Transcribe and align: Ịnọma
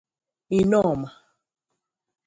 Ịnọma 0.59 1.01